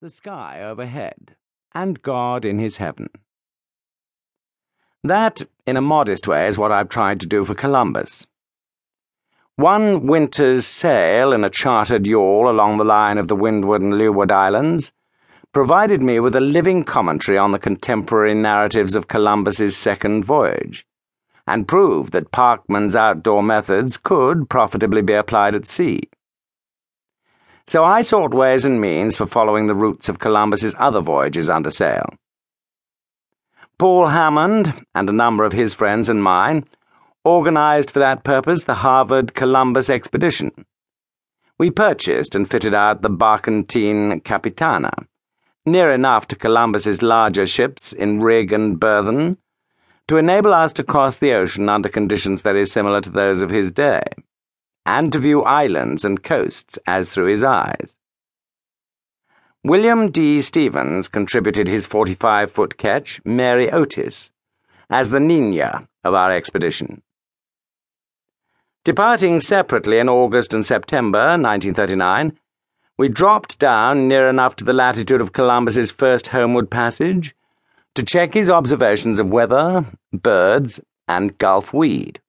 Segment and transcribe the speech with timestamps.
[0.00, 1.36] the sky overhead,
[1.74, 3.10] and God in his heaven.
[5.04, 8.26] That, in a modest way, is what I've tried to do for Columbus.
[9.56, 14.32] One winter's sail in a chartered yawl along the line of the Windward and Leeward
[14.32, 14.90] Islands
[15.52, 20.86] provided me with a living commentary on the contemporary narratives of Columbus's second voyage,
[21.46, 26.08] and proved that Parkman's outdoor methods could profitably be applied at sea.
[27.70, 31.70] So I sought ways and means for following the routes of Columbus's other voyages under
[31.70, 32.02] sail.
[33.78, 36.64] Paul Hammond and a number of his friends and mine
[37.24, 40.50] organized for that purpose the Harvard Columbus expedition.
[41.58, 45.06] We purchased and fitted out the Barkentine Capitana,
[45.64, 49.36] near enough to Columbus's larger ships in rig and burthen,
[50.08, 53.70] to enable us to cross the ocean under conditions very similar to those of his
[53.70, 54.02] day
[54.86, 57.96] and to view islands and coasts as through his eyes.
[59.62, 60.40] William D.
[60.40, 64.30] Stevens contributed his 45 foot ketch, Mary Otis,
[64.88, 67.02] as the Nina of our expedition.
[68.84, 72.32] Departing separately in August and September 1939,
[72.96, 77.34] we dropped down near enough to the latitude of Columbus's first homeward passage
[77.94, 82.20] to check his observations of weather, birds, and Gulf weed.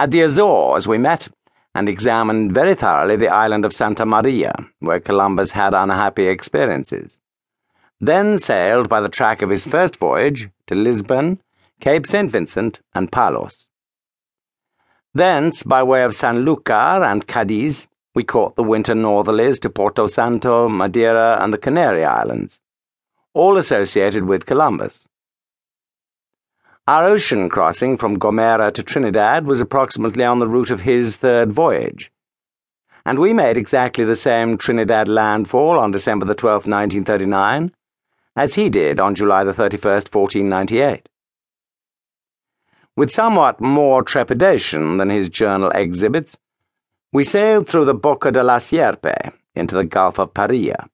[0.00, 1.28] At the Azores, we met
[1.74, 7.18] and examined very thoroughly the island of Santa Maria, where Columbus had unhappy experiences.
[8.00, 11.40] Then sailed by the track of his first voyage to Lisbon,
[11.80, 12.30] Cape St.
[12.30, 13.66] Vincent, and Palos.
[15.14, 20.68] Thence, by way of Sanlúcar and Cadiz, we caught the winter northerlies to Porto Santo,
[20.68, 22.60] Madeira, and the Canary Islands,
[23.34, 25.08] all associated with Columbus.
[26.88, 31.52] Our ocean crossing from Gomera to Trinidad was approximately on the route of his third
[31.52, 32.10] voyage,
[33.04, 37.74] and we made exactly the same Trinidad landfall on December the 12th, 1939,
[38.36, 41.10] as he did on July the 31st, 1498.
[42.96, 46.38] With somewhat more trepidation than his journal exhibits,
[47.12, 50.88] we sailed through the Boca de la Sierpe into the Gulf of Paria.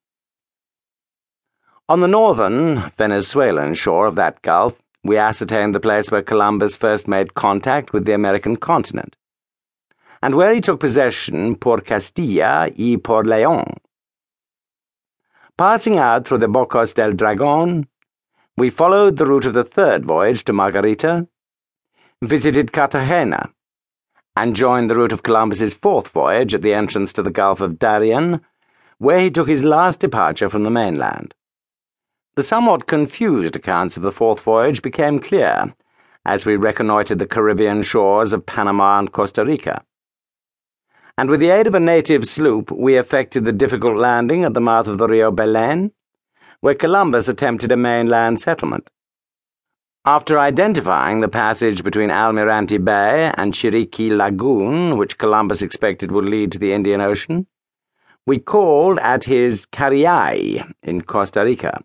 [1.88, 7.06] On the northern, Venezuelan shore of that gulf, we ascertained the place where Columbus first
[7.06, 9.16] made contact with the American continent,
[10.22, 13.76] and where he took possession por Castilla y por León.
[15.58, 17.86] Passing out through the Bocas del Dragon,
[18.56, 21.28] we followed the route of the third voyage to Margarita,
[22.22, 23.50] visited Cartagena,
[24.36, 27.78] and joined the route of Columbus's fourth voyage at the entrance to the Gulf of
[27.78, 28.40] Darien,
[28.98, 31.34] where he took his last departure from the mainland.
[32.36, 35.72] The somewhat confused accounts of the fourth voyage became clear
[36.26, 39.84] as we reconnoitred the Caribbean shores of Panama and Costa Rica.
[41.16, 44.60] And with the aid of a native sloop, we effected the difficult landing at the
[44.60, 45.92] mouth of the Rio Belen,
[46.58, 48.90] where Columbus attempted a mainland settlement.
[50.04, 56.50] After identifying the passage between Almirante Bay and Chiriqui Lagoon, which Columbus expected would lead
[56.50, 57.46] to the Indian Ocean,
[58.26, 61.84] we called at his Cariay in Costa Rica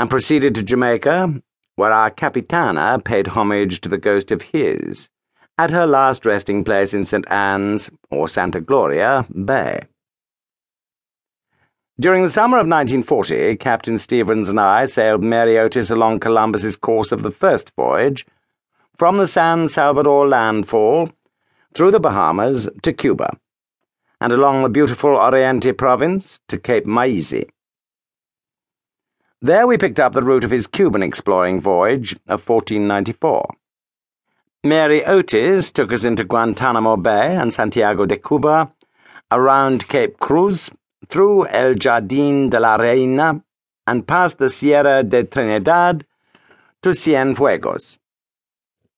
[0.00, 1.30] and proceeded to Jamaica,
[1.76, 5.10] where our Capitana paid homage to the ghost of his,
[5.58, 7.30] at her last resting place in St.
[7.30, 9.82] Anne's, or Santa Gloria, Bay.
[12.00, 17.12] During the summer of 1940, Captain Stevens and I sailed Mary Otis along Columbus's course
[17.12, 18.24] of the first voyage,
[18.96, 21.10] from the San Salvador landfall,
[21.74, 23.36] through the Bahamas to Cuba,
[24.18, 27.50] and along the beautiful Oriente province to Cape Maisí.
[29.42, 33.48] There we picked up the route of his Cuban exploring voyage of 1494.
[34.62, 38.70] Mary Otis took us into Guantanamo Bay and Santiago de Cuba,
[39.30, 40.70] around Cape Cruz,
[41.08, 43.42] through El Jardín de la Reina,
[43.86, 46.04] and past the Sierra de Trinidad
[46.82, 47.98] to Cienfuegos.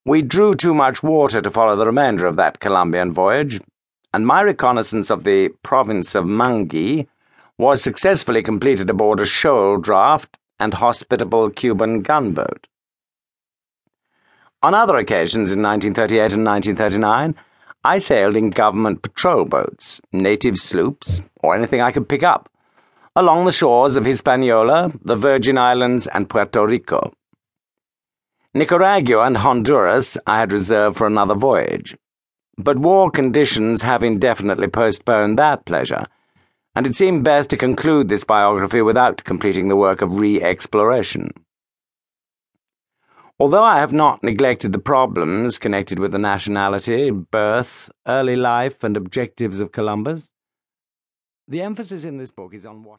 [0.05, 3.61] We drew too much water to follow the remainder of that Columbian voyage,
[4.13, 7.07] and my reconnaissance of the province of Mangi
[7.59, 12.69] was successfully completed aboard a shoal draft and hospitable Cuban gunboat.
[14.63, 17.35] On other occasions in 1938 and 1939,
[17.85, 22.49] I sailed in government patrol boats, native sloops, or anything I could pick up,
[23.17, 27.13] along the shores of Hispaniola, the Virgin Islands, and Puerto Rico.
[28.55, 31.97] Nicaragua and Honduras I had reserved for another voyage,
[32.57, 36.07] but war conditions have indefinitely postponed that pleasure
[36.75, 41.31] and it seemed best to conclude this biography without completing the work of re exploration.
[43.39, 48.97] Although I have not neglected the problems connected with the nationality, birth, early life, and
[48.97, 50.31] objectives of Columbus,
[51.49, 52.91] the emphasis in this book is on what